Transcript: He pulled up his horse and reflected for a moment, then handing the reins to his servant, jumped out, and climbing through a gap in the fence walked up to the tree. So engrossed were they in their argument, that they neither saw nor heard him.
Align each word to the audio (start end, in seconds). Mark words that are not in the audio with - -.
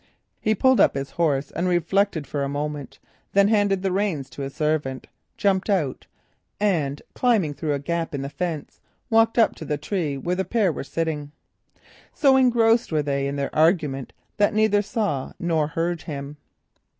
He 0.39 0.55
pulled 0.55 0.79
up 0.79 0.95
his 0.95 1.11
horse 1.11 1.51
and 1.51 1.67
reflected 1.67 2.25
for 2.25 2.41
a 2.41 2.49
moment, 2.49 2.97
then 3.33 3.49
handing 3.49 3.81
the 3.81 3.91
reins 3.91 4.31
to 4.31 4.41
his 4.41 4.55
servant, 4.55 5.05
jumped 5.37 5.69
out, 5.69 6.07
and 6.59 7.03
climbing 7.13 7.53
through 7.53 7.73
a 7.73 7.77
gap 7.77 8.15
in 8.15 8.23
the 8.23 8.27
fence 8.29 8.79
walked 9.11 9.37
up 9.37 9.53
to 9.57 9.63
the 9.63 9.77
tree. 9.77 10.19
So 12.15 12.35
engrossed 12.35 12.91
were 12.91 13.03
they 13.03 13.27
in 13.27 13.35
their 13.35 13.55
argument, 13.55 14.11
that 14.37 14.53
they 14.55 14.61
neither 14.61 14.81
saw 14.81 15.33
nor 15.37 15.67
heard 15.67 16.01
him. 16.01 16.37